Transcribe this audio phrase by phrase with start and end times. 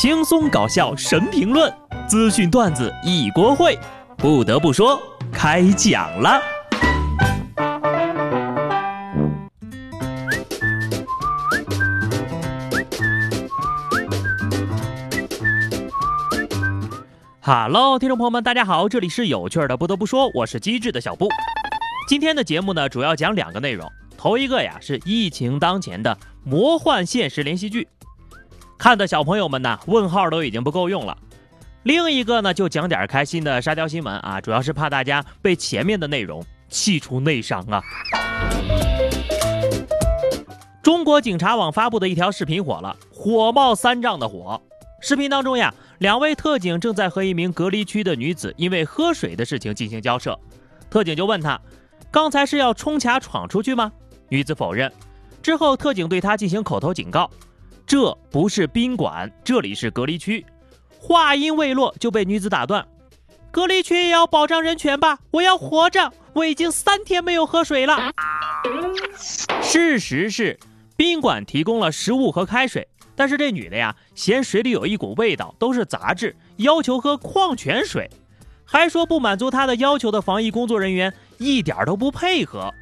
[0.00, 1.74] 轻松搞笑神评论，
[2.06, 3.76] 资讯段子一锅烩。
[4.16, 4.96] 不得不说，
[5.32, 6.40] 开讲了。
[17.40, 19.76] Hello，听众朋友们，大家好，这里是有趣的。
[19.76, 21.28] 不得不说，我是机智的小布。
[22.08, 23.84] 今天的节目呢，主要讲两个内容。
[24.16, 27.88] 头一个呀，是疫情当前的魔幻现实连续剧，
[28.78, 31.18] 看的小朋友们呢，问号都已经不够用了。
[31.82, 37.82] 另一个呢，就讲点开心的沙雕新闻啊，主要是怕大家被前面的内容气出内伤啊。
[40.82, 44.62] 中国警察网发布的一条视频火了，火冒三丈的火。
[45.00, 45.74] 视频当中呀。
[45.98, 50.38] 两位特警正在和一名隔离区的女子因为喝水的事情进行交涉，
[50.88, 51.60] 特警就问她
[52.08, 53.90] ：“刚才是要冲卡闯出去吗？”
[54.30, 54.92] 女子否认。
[55.42, 57.28] 之后，特警对她进行口头警告
[57.88, 60.44] ：“这不是宾馆，这里是隔离区。”
[61.00, 62.86] 话音未落就被女子打断
[63.50, 65.18] ：“隔离区也要保障人权吧？
[65.30, 66.12] 我要活着！
[66.34, 68.12] 我已经三天没有喝水了。”
[69.62, 70.58] 事实是，
[70.96, 72.86] 宾馆提供了食物和开水。
[73.16, 78.08] 但是这女的呀，嫌水里有一股味道，都是杂质，要求喝矿泉水，
[78.66, 82.72] 还说不满足她的要求的防疫工作人员一点都不配合。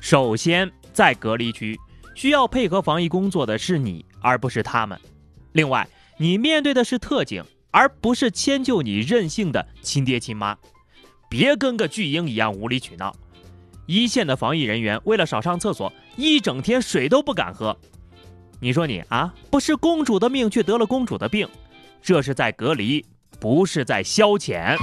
[0.00, 1.78] 首先，在隔离区
[2.20, 5.00] 需要配合防疫工作的是你，而不是他们。
[5.52, 10.54] 另外，你面对的是特警，而不是迁就你任性的亲爹亲妈。
[11.30, 13.16] 别跟个巨婴一样无理取闹。
[13.86, 17.74] 一线的防疫人员为了少上厕所，一整天水都不敢喝。
[18.60, 21.48] 你说你啊，不是公主的命，却得了公主的病，
[22.02, 23.02] 这是在隔离，
[23.38, 24.76] 不是在消遣。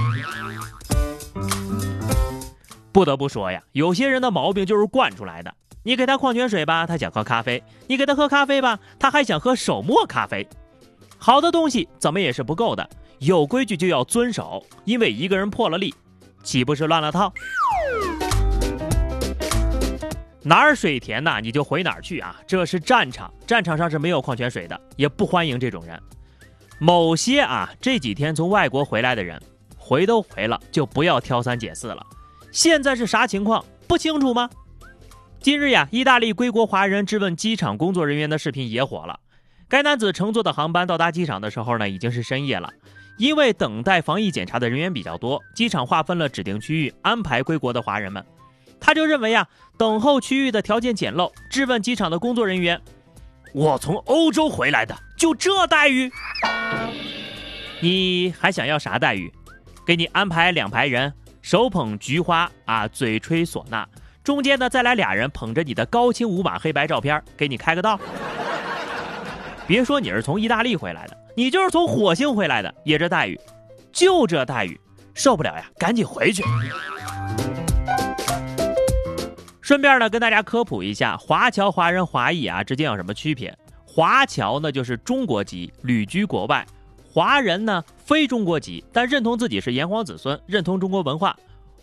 [2.90, 5.54] 不得不说呀，有些人的毛病就是惯出来的。
[5.88, 10.46] 你给他矿泉水吧，他想喝咖啡；你给他喝咖啡吧，他还想喝手磨咖啡。
[11.16, 12.86] 好的东西怎么也是不够的，
[13.20, 15.94] 有规矩就要遵守，因为一个人破了例，
[16.42, 17.32] 岂不是乱了套？
[20.42, 22.36] 哪儿水甜呐，你就回哪儿去啊！
[22.46, 25.98] 这是战场，战场上是没有矿泉水的，也不欢迎这种人。
[26.78, 29.40] 某些啊，这几天从外国回来的人，
[29.78, 32.06] 回都回了，就不要挑三拣四了。
[32.52, 33.64] 现在是啥情况？
[33.86, 34.50] 不清楚吗？
[35.40, 39.20] 近日呀，意大利归国华人质问机场工作人员的视频也火了。
[39.68, 42.72] 该男子乘坐的航班到达机场的时候呢，已经是深夜了。
[43.18, 48.24] 因为等待防疫检查的人员比较多，机场划分了指定区域，安排归国的华人们。
[48.80, 52.80] 他就认为呀，等候区域的条件简陋，质问机场的工作人员
[53.54, 56.10] ：“我从欧洲回来的，就这待遇？
[57.80, 59.32] 你还想要啥待遇？
[59.86, 61.12] 给你安排两排人，
[61.42, 63.86] 手捧菊花啊，嘴吹唢呐，
[64.28, 67.98] 中间呢再来俩人捧着你的高清无码黑白照片，给你开个道。
[69.66, 73.40] 别说你是从意大利回来的，你就是从火星回来的，也这待遇，
[73.90, 74.78] 就这待遇，
[75.14, 76.44] 受不了呀，赶紧回去。”
[79.62, 83.56] 顺便呢，跟大家科普一下，华侨、华人、华裔啊之间有什么区别？
[83.86, 86.62] 华侨呢，就是中国籍，旅居国外；
[87.10, 91.34] 华人呢，非中国籍，但认同自己是炎黄子孙，认同中国文化；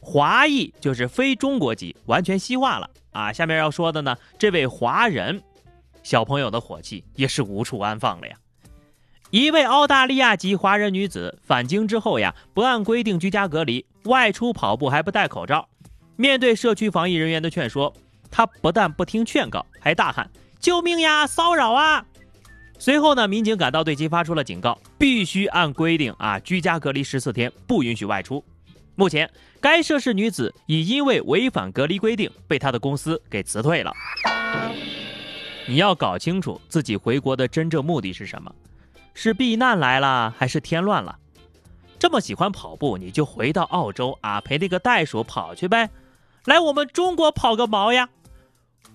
[0.06, 3.34] 华裔就是非中国籍，完全西化了啊。
[3.34, 5.42] 下面要说的呢，这位华人
[6.04, 8.36] 小朋友的火气也是无处安放了呀。
[9.32, 15.68] 一位澳大利亚籍华人女子返京之后呀，不按规定居家隔离，外出跑步还不戴口罩。
[16.16, 17.92] 面对社区防疫人员的劝说，
[18.30, 20.30] 他不但不听劝告，还大喊
[20.62, 21.26] ：“救命呀！
[21.26, 22.06] 骚扰啊！”
[22.78, 28.44] 随后呢，民警赶到，对其发出了警告，必须按规定啊居家隔离十四天，不允许外出。
[28.96, 29.30] 目前，
[29.60, 33.94] 该涉事女子已因为违反隔离规定，被他的公司给辞退了。
[35.68, 38.54] 你要搞清楚自己回国的真正目的是什么，
[39.14, 41.18] 是避难来了，还是添乱了？
[41.98, 45.90] 这么喜欢跑步，你就回到澳洲啊，陪那个袋鼠跑去呗。
[46.46, 48.10] 来我们中国跑个毛呀！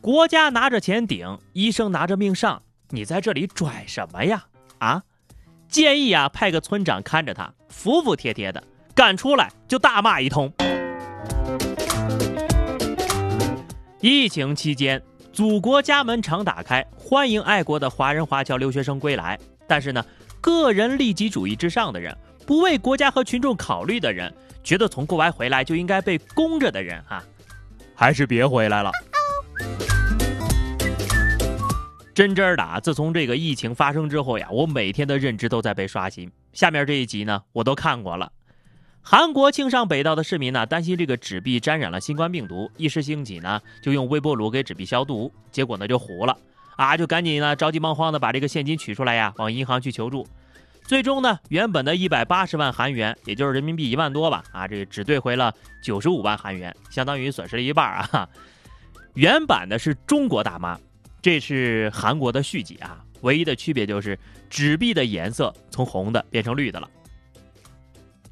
[0.00, 4.46] 国家拿着钱顶，医生拿着命上，你在这里拽什么呀？
[4.78, 5.02] 啊！
[5.68, 8.62] 建议啊，派个村长看着他，服服帖帖的，
[8.94, 10.52] 敢出来就大骂一通。
[14.00, 15.02] 疫情期间，
[15.32, 19.38] 祖国家门常打开，欢迎爱国的华人华侨留学生归来。
[19.66, 20.04] 但是呢，
[20.40, 22.16] 个人利己主义之上的人，
[22.46, 24.32] 不为国家和群众考虑的人，
[24.64, 27.22] 觉得从国外回来就应该被供着的人，哈。
[27.94, 28.90] 还是别回来了。
[32.14, 32.80] 真真的啊！
[32.80, 36.30] 自从这个疫情发生之后呀，我每天的认知都在被刷新。
[36.52, 38.32] 下面这一集呢，我都看过了。
[39.10, 46.38] 韩国庆尚北道的市民呢，担心这个纸币沾染了新冠病毒，一时兴起呢，就用微波炉给纸币消毒，结果呢就糊了
[46.76, 46.96] 啊！
[46.96, 50.24] 就赶紧呢着急忙慌的把这个现金取出来呀，往银行去求助。
[50.84, 55.52] 最终呢，原本的一百八十万韩元，也就是人民币一万多吧，啊，这只兑回了
[55.82, 58.28] 九十五万韩元，相当于损失了一半啊。
[59.14, 60.78] 原版的是中国大妈，
[61.20, 64.16] 这是韩国的续集啊，唯一的区别就是
[64.48, 66.88] 纸币的颜色从红的变成绿的了。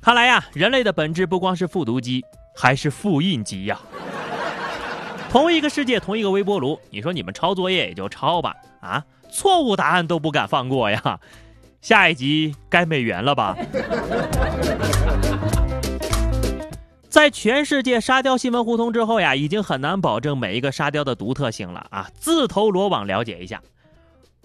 [0.00, 2.25] 看来呀，人类的本质不光是复读机，
[2.55, 3.79] 还是复印机呀。
[5.29, 11.21] 同一个世界，同一个微波炉，你说你们抄作业也就抄吧，啊，错误答案都不敢放过呀。
[11.83, 13.56] 下一集该美元了吧？
[17.09, 22.09] 在全世界沙雕新闻互通之后呀，已经很难保证每一个沙雕的独特性了啊！
[22.15, 23.61] 自投罗网了解一下。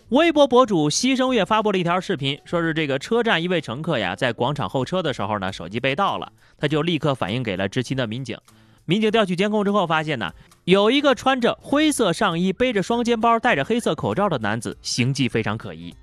[0.09, 8.38] 微博博主西声月发布了一条视频，说是这个车站一位乘客呀，在广场候车的时候呢，手机被盗了，他就立刻反映给了执勤的民警。
[8.85, 10.31] 民警调取监控之后发现呢，
[10.65, 15.95] 有一个穿着灰色上衣、背着双肩包、戴着黑色口罩的男子，形迹非常可疑。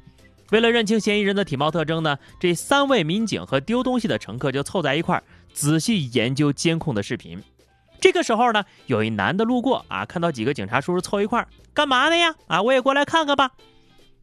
[0.50, 7.41] 为了认清嫌疑人的体貌特征呢，这三位民警和丢东西的乘客就凑在一块儿，仔细研究监控的视频。
[8.00, 12.35] 这个时候呢，有一男的路过啊，看到几个警察叔叔凑一块儿，干嘛呢呀？
[12.49, 13.52] 啊，我也过来看看吧。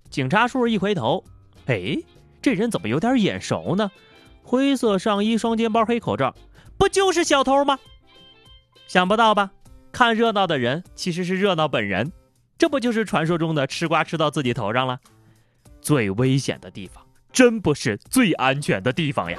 [0.09, 1.23] 警察叔叔一回头，
[1.65, 1.97] 哎，
[2.41, 3.91] 这人怎么有点眼熟呢？
[4.43, 6.33] 灰色上衣、双肩包、黑口罩，
[6.77, 7.77] 不就是小偷吗？
[8.87, 9.51] 想不到吧？
[9.91, 12.11] 看热闹的人其实是热闹本人，
[12.57, 14.99] 这不就是传说中的吃瓜吃到自己头上了？
[15.81, 19.37] 最危险的地方，真不是最安全的地方呀！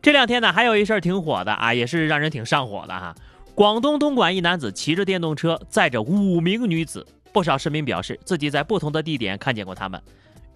[0.00, 3.14] 这两天呢，还有一事儿挺火的啊，也是让人挺上火的哈。
[3.58, 10.00] 广东东莞一男子骑着电动车载着五名女子，不少市民表示自己在不同的地点看见过他们。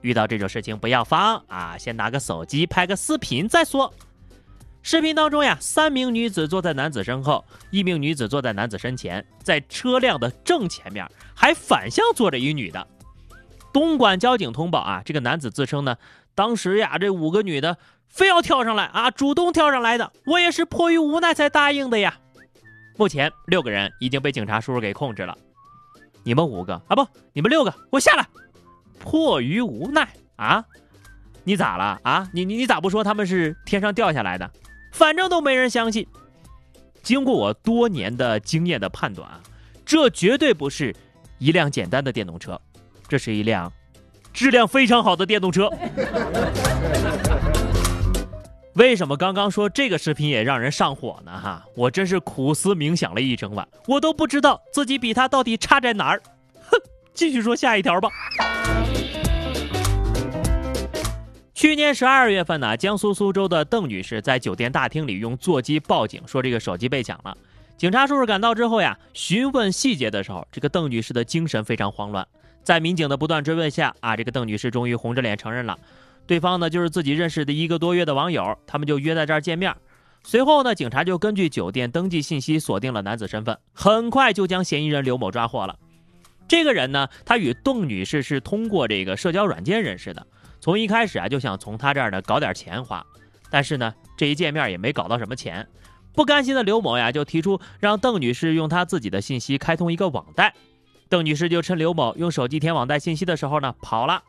[0.02, 3.92] 遇到这种事情不要慌啊，先拿个手机拍个视频再说。
[4.84, 11.04] 视频当中呀，三名女子坐在男子身后，一名女子坐在男子身前，在车辆的正前面
[11.34, 12.86] 还反向坐着一女的。
[13.72, 15.96] 东莞交警通报啊，这个男子自称呢，
[16.36, 22.18] 当时呀，这五个女的非要跳上来啊，主动跳上来的，我也是迫于无奈才答应的呀。
[23.02, 25.36] 目前六个人已经被警察叔叔给控制了。
[26.22, 28.24] 你们五个啊，不，你们六个，给我下来！
[29.00, 30.64] 迫于无奈啊？
[31.42, 32.30] 你咋了啊？
[32.32, 34.48] 你你你咋不说他们是天上掉下来的？
[34.92, 36.06] 反正都没人相信。
[37.02, 39.40] 经过我多年的经验的判断啊，
[39.84, 40.94] 这绝对不是
[41.38, 42.60] 一辆简单的电动车，
[43.08, 43.72] 这是一辆
[44.32, 45.68] 质量非常好的电动车。
[48.74, 51.30] 为什么刚刚说这个视频也让人上火呢？
[51.38, 56.22] 哈，我真是苦思冥想了一整晚，我都不知道自己比他到底差在哪儿。
[56.70, 56.78] 哼，
[57.12, 58.08] 继续说下一条吧。
[61.52, 67.36] 去年十二月份呢，江苏苏州的邓女士在酒店大厅里用座机报警，说这个手机被抢了。
[67.76, 72.26] 警察叔叔赶到之后呀，询问细节的时候，这个邓女士的精神非常慌乱。
[72.62, 75.78] 在民警的不断追问下啊，这个邓女士终于红着脸承认了，
[76.26, 79.74] 对方呢就是自己认识的一个多月的网友，他们就约在这儿见面。
[80.24, 85.76] 随后呢，警察就根据酒店登记信息锁定了男子身份，很快就将嫌疑人刘某抓获了。
[86.46, 90.26] 这个人呢，他与邓女士是通过这个社交软件认识的。
[90.60, 93.04] 从一开始啊就想从他这儿呢搞点钱花，
[93.50, 95.66] 但是呢这一见面也没搞到什么钱，
[96.14, 100.54] 不甘心的刘某呀就提出让邓女士用他自己的信息开通一个网贷，
[101.08, 104.22] 邓女士就趁刘某用手机填网贷信息的时候呢跑了，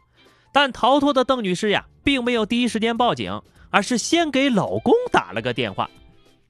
[0.53, 3.41] 但逃脱的邓女士呀并没有第一时间报警，
[3.71, 5.89] 而是先给老公打了个电话，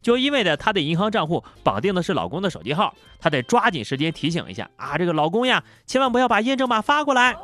[0.02, 7.36] 就因为呢她的银行账户绑定的是老公的手机号，她得抓紧时间提醒一下啊这个老公呀千万不要把验证码发过来。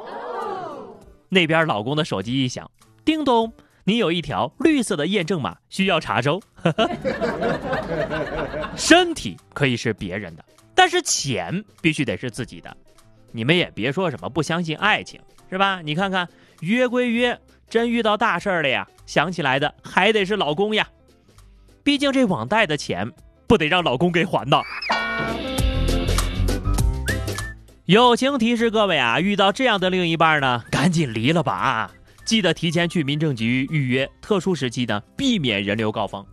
[1.29, 2.69] 那边老公的手机一响，
[3.05, 3.53] 叮咚，
[3.85, 6.41] 你有一条绿色的验证码需要查收。
[8.75, 10.43] 身体可以是别人的，
[10.75, 12.75] 但是钱必须得是自己的。
[13.31, 15.19] 你们也别说什么不相信爱情，
[15.50, 15.81] 是吧？
[15.83, 16.27] 你看看，
[16.62, 20.88] 约归约，真遇到大事了呀，想起来的还得是老公呀。
[21.83, 23.12] 毕竟这网贷的钱
[23.48, 24.62] 不得让老公给还呢。
[27.86, 31.91] 友情提示各位啊，遇到这样的另一半呢，赶紧离了吧啊！
[32.24, 36.24] 记得提前去民政局预约，特殊时期呢，避免人流高峰。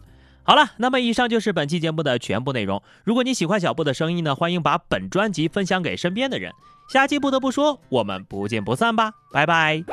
[0.42, 2.82] 好了，那么以上就是本期节目的全部内容。
[3.04, 6.52] 如果你喜欢小布的声音呢，欢迎把本专辑分享给身边的人。
[6.88, 9.84] 下期不得不说，我们不见不散吧，拜拜。